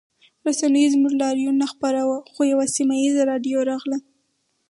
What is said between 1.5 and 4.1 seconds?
نه خپراوه خو یوه سیمه ییزه راډیو راغله